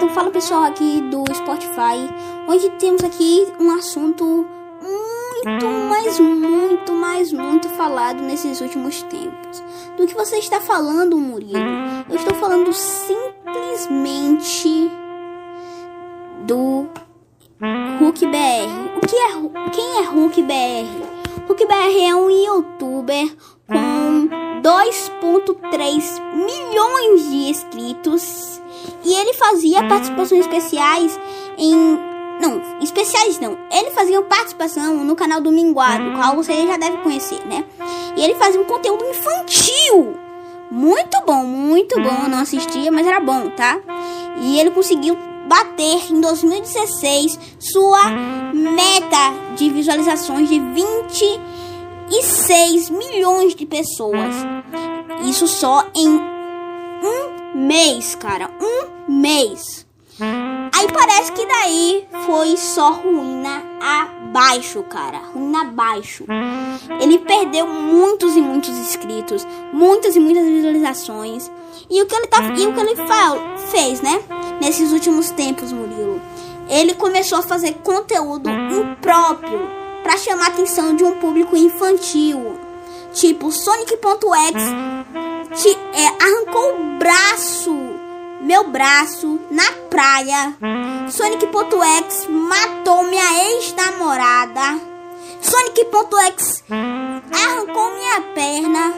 [0.00, 2.08] Então fala pessoal aqui do Spotify.
[2.48, 4.46] Hoje temos aqui um assunto
[4.80, 9.62] muito, mais, muito, mais, muito falado nesses últimos tempos.
[9.98, 11.58] Do que você está falando, Murilo?
[12.08, 13.20] Eu estou falando simplesmente
[16.46, 16.88] do
[17.98, 18.96] Hulk BR.
[18.96, 19.28] O que é
[19.70, 20.88] quem é Hulk BR?
[21.46, 23.36] Hulk BR é um youtuber
[23.66, 24.30] com
[24.62, 28.62] 2.3 milhões de inscritos
[29.04, 31.18] e ele fazia participações especiais
[31.58, 33.58] em não, especiais não.
[33.70, 37.64] Ele fazia participação no canal do Minguado, qual você já deve conhecer, né?
[38.16, 40.16] E ele fazia um conteúdo infantil.
[40.70, 42.28] Muito bom, muito bom.
[42.28, 43.78] Não assistia, mas era bom, tá?
[44.38, 48.08] E ele conseguiu bater em 2016 sua
[48.54, 54.34] meta de visualizações de 26 milhões de pessoas.
[55.24, 58.50] Isso só em um mês, cara.
[58.60, 59.86] Um mês.
[60.20, 65.18] Aí parece que daí foi só ruína abaixo, cara.
[65.32, 66.24] Ruína abaixo.
[67.00, 71.50] Ele perdeu muitos e muitos inscritos, muitas e muitas visualizações.
[71.88, 72.94] E o que ele tá, e o que ele
[73.70, 74.22] fez, né?
[74.60, 76.20] Nesses últimos tempos, Murilo.
[76.68, 79.68] Ele começou a fazer conteúdo impróprio
[80.02, 82.58] para chamar a atenção de um público infantil.
[83.12, 86.98] Tipo, Sonic.exe é, arrancou o
[88.60, 90.54] meu braço na praia.
[91.08, 94.78] Sonic.exe matou minha ex-namorada.
[95.40, 96.62] Sonic.exe
[97.32, 98.92] arrancou minha perna.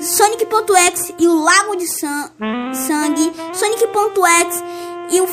[0.00, 3.32] Sonic.exe e o lago de sangue.
[3.52, 4.64] Sonic.exe
[5.10, 5.26] e o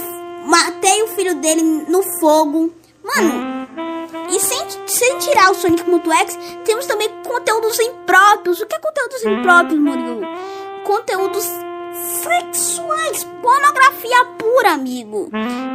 [0.48, 2.74] matei o filho dele no fogo.
[3.04, 3.68] Mano,
[4.30, 8.60] e sem, sem tirar o Sonic.exe, temos também conteúdos impróprios.
[8.60, 10.22] O que é conteúdos impróprios, Murilo?
[10.84, 11.69] Conteúdos
[12.22, 15.30] sexuais, pornografia pura, amigo.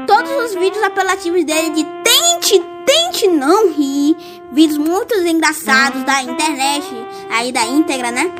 [0.06, 4.16] Todos os vídeos apelativos dele de tente, tente não rir,
[4.52, 6.86] vídeos muito engraçados da internet,
[7.30, 8.30] aí da íntegra, né?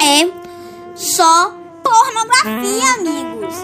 [0.00, 0.28] É
[0.94, 1.52] só
[1.82, 3.54] pornografia, amigos.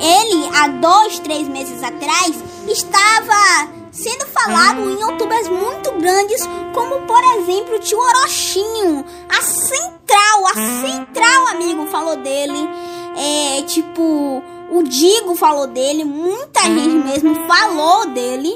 [0.00, 2.34] Ele, há dois, três meses atrás,
[2.68, 10.46] estava sendo falado em youtubers muito grandes, como por exemplo o tio Orochinho, a Central,
[10.46, 12.68] a Central, amigo, falou dele.
[13.18, 18.54] É, tipo, o Digo falou dele, muita gente mesmo falou dele.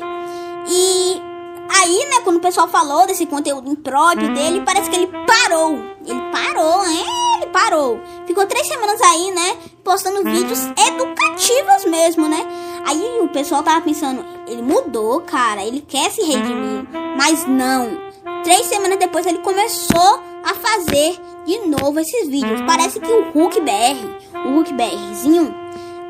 [0.68, 1.20] E
[1.68, 5.78] aí, né, quando o pessoal falou desse conteúdo impróprio dele, parece que ele parou.
[6.06, 8.00] Ele parou, é, ele parou.
[8.26, 12.46] Ficou três semanas aí, né, postando vídeos educativos mesmo, né?
[12.86, 16.86] Aí o pessoal tava pensando, ele mudou, cara, ele quer se redimir.
[17.16, 18.12] Mas não.
[18.44, 22.60] Três semanas depois ele começou a fazer de novo esses vídeos.
[22.66, 25.54] Parece que o Hulk BR, o Hulk BRzinho,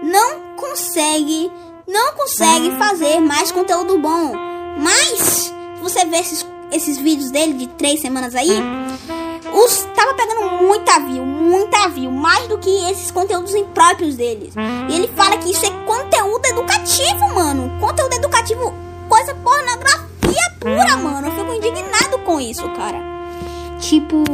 [0.03, 1.51] não consegue,
[1.87, 4.33] não consegue fazer mais conteúdo bom.
[4.79, 8.51] Mas, você ver esses, esses vídeos dele de três semanas aí,
[9.53, 14.55] os tava pegando muita view, muita view, mais do que esses conteúdos impróprios deles.
[14.89, 17.79] E ele fala que isso é conteúdo educativo, mano.
[17.79, 18.73] Conteúdo educativo,
[19.09, 20.13] coisa pornografia
[20.59, 21.29] pura, mano.
[21.29, 23.22] Eu fico indignado com isso, cara.
[23.83, 24.25] Tipo,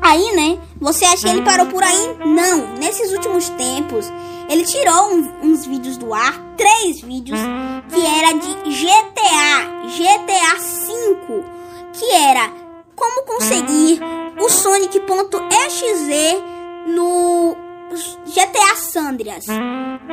[0.00, 0.58] aí, né?
[0.80, 2.16] Você acha que ele parou por aí?
[2.24, 2.74] Não.
[2.78, 4.10] Nesses últimos tempos,
[4.48, 7.38] ele tirou um, uns vídeos do ar, três vídeos,
[7.92, 11.44] que era de GTA, GTA 5,
[11.92, 12.50] que era
[12.96, 14.00] como conseguir
[14.40, 15.84] o Sonic.exe
[16.86, 17.54] no
[18.26, 19.44] GTA Sandrias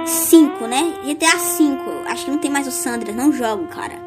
[0.05, 0.93] 5, né?
[1.05, 1.83] GTA 5.
[2.05, 3.97] Acho que não tem mais o Sandrias, não jogo, cara.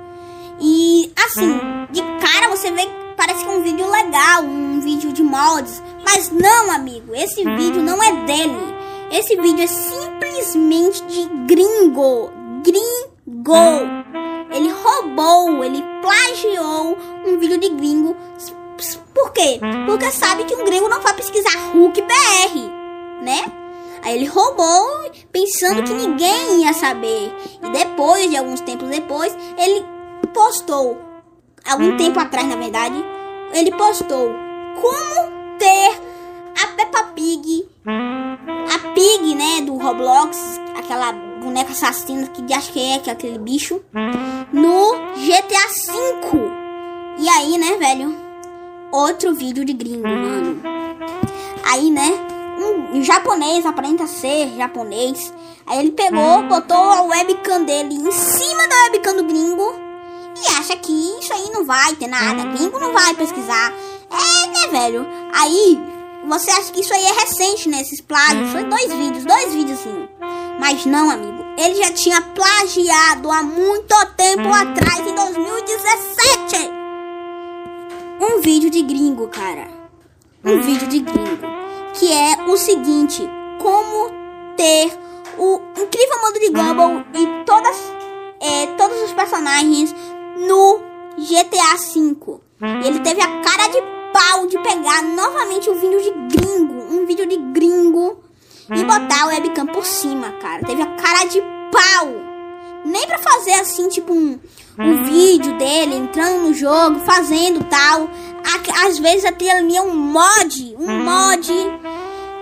[0.61, 1.59] E assim,
[1.91, 6.31] de cara você vê parece que é um vídeo legal, um vídeo de mods, mas
[6.31, 8.73] não, amigo, esse vídeo não é dele.
[9.11, 12.31] Esse vídeo é simplesmente de gringo,
[12.63, 14.03] gringo.
[14.51, 16.97] Ele roubou, ele plagiou
[17.27, 18.17] um vídeo de gringo
[19.15, 19.61] por quê?
[19.87, 23.45] Porque sabe que um gringo não vai pesquisar Hulk BR, né?
[24.03, 27.33] Aí ele roubou, pensando que ninguém ia saber.
[27.63, 29.85] E depois, de alguns tempos depois, ele
[30.35, 31.01] postou,
[31.65, 33.05] algum tempo atrás, na verdade,
[33.53, 34.33] ele postou
[34.81, 36.01] como ter
[36.63, 42.99] a Peppa Pig, a Pig, né, do Roblox, aquela boneca assassina que acho que é,
[42.99, 43.81] que é aquele bicho,
[44.53, 46.53] no GTA V.
[47.19, 48.33] E aí, né, velho?
[48.93, 50.61] outro vídeo de gringo, mano.
[51.65, 52.11] Aí, né?
[52.93, 55.33] Um japonês aparenta ser japonês.
[55.67, 59.75] Aí ele pegou, botou a webcam dele em cima da webcam do gringo
[60.63, 62.45] acha que isso aí não vai ter nada.
[62.45, 63.73] Gringo não vai pesquisar.
[64.11, 65.07] É, né, velho?
[65.33, 65.79] Aí
[66.29, 67.81] você acha que isso aí é recente, né?
[67.81, 68.53] Esses plágios.
[68.53, 70.09] Foi dois vídeos, dois vídeos assim.
[70.61, 71.45] Mas não, amigo.
[71.59, 76.71] Ele já tinha plagiado há muito tempo atrás, em 2017.
[78.21, 79.69] Um vídeo de gringo, cara.
[80.45, 81.47] Um vídeo de gringo.
[81.95, 83.29] Que é o seguinte:
[83.59, 84.13] como
[84.57, 84.97] ter
[85.39, 87.77] o incrível modo de Gumball e todas,
[88.41, 89.93] é, todos os personagens
[90.47, 90.81] no
[91.19, 92.41] GTA V.
[92.85, 97.27] Ele teve a cara de pau de pegar novamente um vídeo de gringo, um vídeo
[97.27, 98.23] de gringo
[98.71, 100.65] e botar o webcam por cima, cara.
[100.65, 102.33] Teve a cara de pau.
[102.85, 104.39] Nem pra fazer assim, tipo um,
[104.79, 108.09] um vídeo dele entrando no jogo, fazendo tal.
[108.87, 111.53] Às vezes até ali é um mod, um mod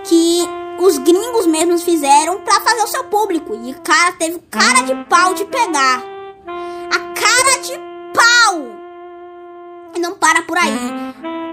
[0.03, 0.41] que
[0.79, 3.55] os gringos mesmos fizeram pra fazer o seu público.
[3.63, 6.03] E o cara teve cara de pau de pegar.
[6.91, 8.65] A cara de pau!
[9.95, 10.71] E não para por aí.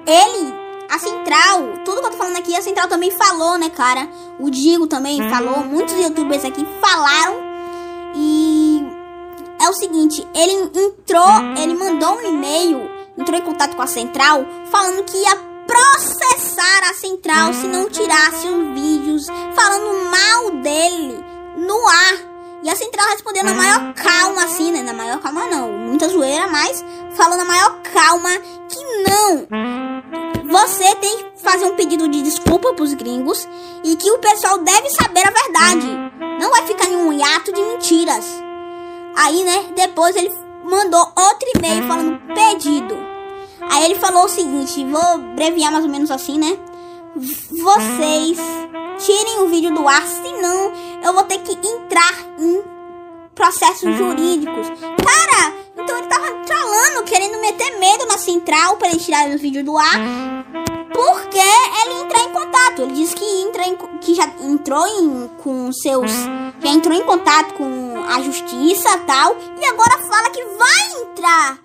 [0.06, 0.54] Ele,
[0.88, 4.08] a Central, tudo que eu tô falando aqui, a Central também falou, né, cara?
[4.38, 7.42] O Digo também falou, muitos youtubers aqui falaram.
[8.14, 8.82] E
[9.60, 11.28] é o seguinte, ele entrou,
[11.60, 16.94] ele mandou um e-mail, entrou em contato com a Central, falando que ia processar a
[16.94, 20.57] Central se não tirasse os vídeos falando mal.
[23.18, 24.80] Respondeu na maior calma, assim, né?
[24.80, 26.84] Na maior calma não, muita zoeira, mas
[27.16, 28.30] falando na maior calma
[28.68, 29.48] que não.
[30.44, 33.48] Você tem que fazer um pedido de desculpa pros gringos
[33.82, 35.88] e que o pessoal deve saber a verdade.
[36.40, 38.24] Não vai ficar em um hiato de mentiras.
[39.16, 40.32] Aí, né, depois ele
[40.62, 42.96] mandou outro e-mail falando pedido.
[43.62, 46.56] Aí ele falou o seguinte, vou abreviar mais ou menos assim, né?
[47.16, 48.38] Vocês
[49.04, 50.72] tirem o vídeo do ar, senão
[51.02, 52.77] eu vou ter que entrar em
[53.38, 54.66] processos jurídicos.
[54.68, 59.64] Cara, então ele tava trolando, querendo meter medo na central para ele tirar o vídeo
[59.64, 59.94] do ar.
[60.92, 62.82] Porque ele entrar em contato.
[62.82, 66.10] Ele disse que, entra em, que já entrou em, com seus.
[66.60, 69.36] Já entrou em contato com a justiça tal.
[69.60, 71.58] E agora fala que vai entrar.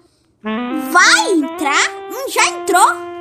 [0.92, 1.90] Vai entrar?
[2.12, 3.14] Hum, já entrou?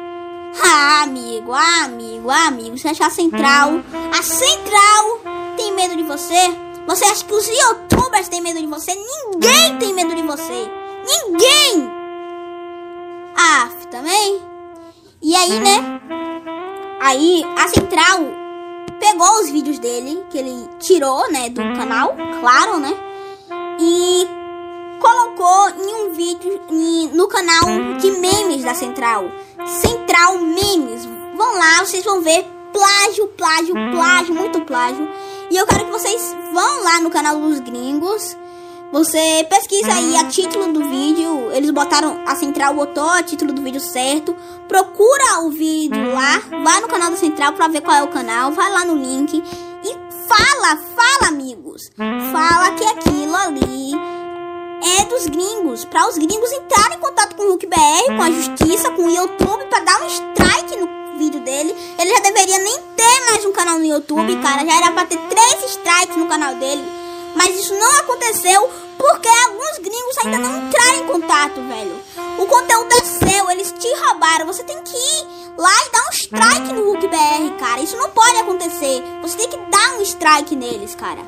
[0.63, 2.77] Ah, amigo, ah, amigo, ah, amigo.
[2.77, 3.81] Você acha a central?
[4.19, 5.21] A central
[5.57, 6.72] tem medo de você?
[6.87, 8.95] Você acha que os youtubers têm medo de você?
[8.95, 10.71] Ninguém tem medo de você.
[11.07, 11.91] Ninguém!
[13.37, 14.41] Ah, também.
[15.21, 16.01] E aí, né?
[17.01, 18.21] Aí a Central
[18.99, 22.95] pegou os vídeos dele, que ele tirou, né, do canal, claro, né?
[23.81, 24.27] E
[25.01, 27.65] colocou em um vídeo em, no canal
[28.01, 29.31] de memes da Central.
[29.67, 31.05] Central Memes.
[31.37, 35.09] Vão lá, vocês vão ver plágio, plágio, plágio, muito plágio.
[35.51, 38.37] E eu quero que vocês vão lá no canal dos gringos.
[38.93, 41.51] Você pesquisa aí a título do vídeo.
[41.53, 44.37] Eles botaram, a Central botou a título do vídeo certo.
[44.69, 46.43] Procura o vídeo lá.
[46.63, 48.53] Vai no canal da Central pra ver qual é o canal.
[48.53, 49.43] Vai lá no link.
[49.83, 49.97] E
[50.29, 51.91] fala, fala, amigos.
[51.97, 53.93] Fala que aquilo ali
[54.99, 55.87] é dos gringos.
[55.87, 59.11] Pra os gringos entrarem em contato com o Hulk BR, com a justiça, com o
[59.11, 61.75] YouTube, pra dar um strike no vídeo dele.
[61.99, 62.92] Ele já deveria nem
[63.63, 64.67] canal no YouTube, cara.
[64.67, 66.85] Já era pra ter três strikes no canal dele.
[67.35, 68.69] Mas isso não aconteceu
[68.99, 72.01] porque alguns gringos ainda não entraram em contato, velho.
[72.39, 74.47] O conteúdo é seu, eles te roubaram.
[74.47, 75.27] Você tem que ir
[75.57, 77.81] lá e dar um strike no Hulk BR, cara.
[77.81, 79.03] Isso não pode acontecer.
[79.23, 81.21] Você tem que dar um strike neles, cara.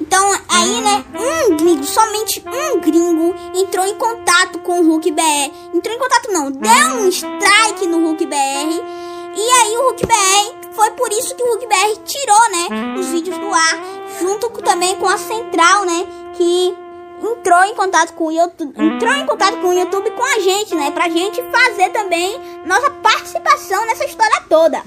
[0.00, 5.52] Então, aí, né, um gringo, somente um gringo entrou em contato com o Hulk BR.
[5.74, 9.04] Entrou em contato não, deu um strike no Hulk BR
[9.36, 13.06] e aí o Hulk BR, foi por isso que o Hulk BR tirou, né, os
[13.06, 13.80] vídeos do ar,
[14.20, 16.74] junto com, também com a Central, né, que
[17.22, 20.74] entrou em contato com o YouTube, entrou em contato com o YouTube com a gente,
[20.74, 24.82] né, pra gente fazer também nossa participação nessa história toda.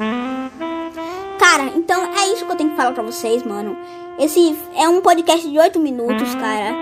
[1.39, 3.77] Cara, então é isso que eu tenho que falar pra vocês, mano.
[4.19, 6.75] Esse é um podcast de 8 minutos, cara.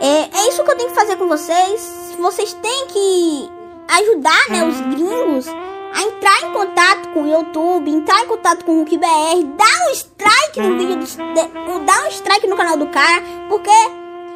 [0.00, 2.14] É, é isso que eu tenho que fazer com vocês.
[2.18, 3.50] Vocês têm que
[3.88, 5.46] ajudar, né, os gringos
[5.94, 9.88] a entrar em contato com o YouTube, entrar em contato com o Hulk BR, dar
[9.88, 13.70] um strike no vídeo, do, dar um strike no canal do cara, porque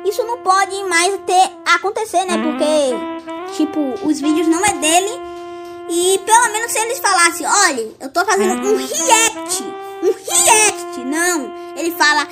[0.04, 2.36] isso não pode mais ter acontecer, né?
[2.38, 5.34] Porque tipo, os vídeos não é dele
[5.88, 9.62] e pelo menos se eles falassem, olha, eu tô fazendo um react,
[10.02, 11.54] um react, não.
[11.76, 12.26] Ele fala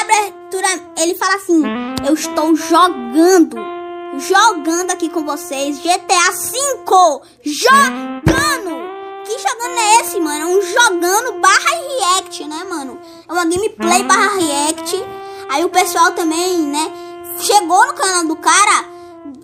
[0.00, 1.62] abertura, ele fala assim,
[2.06, 3.79] eu estou jogando
[4.20, 7.20] jogando aqui com vocês GTA V.
[7.44, 8.90] Jogando!
[9.24, 10.40] Que jogando é esse, mano?
[10.40, 12.98] É um jogando barra react, né, mano?
[13.28, 15.02] É uma gameplay barra react.
[15.48, 16.92] Aí o pessoal também, né,
[17.38, 18.84] chegou no canal do cara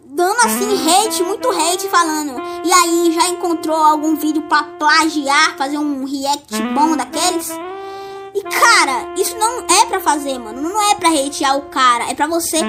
[0.06, 2.40] dando assim hate, muito hate falando.
[2.64, 7.50] E aí, já encontrou algum vídeo pra plagiar, fazer um react bom daqueles?
[8.34, 10.60] E cara, isso não é pra fazer, mano.
[10.60, 12.10] Não é pra hatear o cara.
[12.10, 12.60] É pra você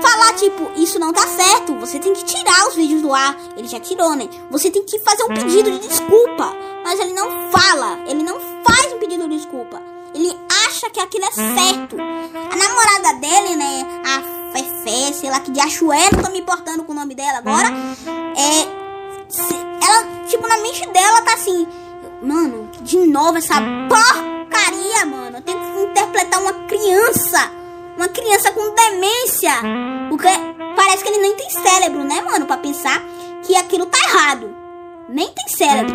[0.00, 1.74] falar, tipo, isso não tá certo.
[1.78, 3.36] Você tem que tirar os vídeos do ar.
[3.56, 4.28] Ele já tirou, né?
[4.50, 6.54] Você tem que fazer um pedido de desculpa.
[6.84, 7.98] Mas ele não fala.
[8.06, 9.80] Ele não faz um pedido de desculpa.
[10.14, 10.34] Ele
[10.66, 11.96] acha que aquilo é certo.
[11.98, 13.86] A namorada dele, né?
[14.04, 17.38] A Fefé, sei lá que de Achué, não tô me importando com o nome dela
[17.38, 17.68] agora.
[18.36, 18.86] É.
[19.84, 21.66] Ela, tipo, na mente dela tá assim.
[22.22, 23.54] Mano, de novo essa
[23.88, 25.36] porcaria, mano.
[25.36, 27.50] Eu tenho que interpretar uma criança.
[27.96, 29.52] Uma criança com demência.
[30.10, 30.28] Porque
[30.76, 32.46] parece que ele nem tem cérebro, né, mano?
[32.46, 33.02] Pra pensar
[33.42, 34.54] que aquilo tá errado.
[35.08, 35.94] Nem tem cérebro.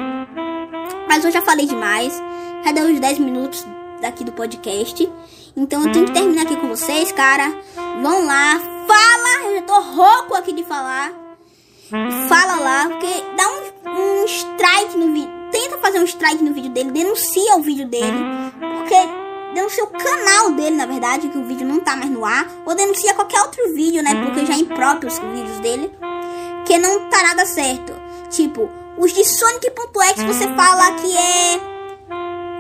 [1.08, 2.22] Mas eu já falei demais.
[2.64, 3.66] Já deu uns 10 minutos
[4.02, 5.10] daqui do podcast.
[5.56, 7.54] Então eu tenho que terminar aqui com vocês, cara.
[8.02, 9.48] Vão lá, fala.
[9.48, 11.12] Eu já tô rouco aqui de falar.
[12.30, 15.30] Fala lá, porque dá um, um strike no vídeo.
[15.52, 18.18] Tenta fazer um strike no vídeo dele, denuncia o vídeo dele.
[18.60, 18.96] Porque
[19.54, 22.48] denuncia o canal dele, na verdade, que o vídeo não tá mais no ar.
[22.66, 24.24] Ou denuncia qualquer outro vídeo, né?
[24.24, 25.92] Porque já impróprio os vídeos dele.
[26.66, 27.94] Que não tá nada certo.
[28.30, 31.72] Tipo, os de Sonic.exe você fala que é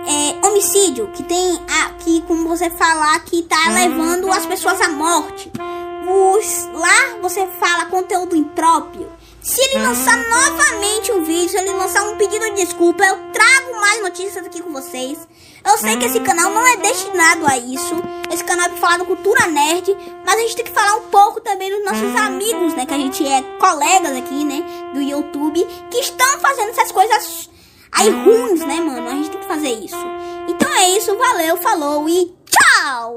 [0.08, 5.52] é, homicídio, que tem aqui, como você falar, que tá levando as pessoas à morte.
[6.08, 9.08] Os, lá você fala conteúdo impróprio.
[9.42, 14.02] Se ele lançar novamente um vídeo, se ele um pedido de desculpa, eu trago mais
[14.02, 15.18] notícias aqui com vocês.
[15.64, 17.96] Eu sei que esse canal não é destinado a isso.
[18.32, 19.96] Esse canal é pra falar da cultura nerd,
[20.26, 22.86] mas a gente tem que falar um pouco também dos nossos amigos, né?
[22.86, 24.64] Que a gente é colegas aqui, né?
[24.94, 27.50] Do YouTube, que estão fazendo essas coisas
[27.92, 29.08] aí ruins, né, mano?
[29.08, 29.98] A gente tem que fazer isso.
[30.48, 32.34] Então é isso, valeu, falou e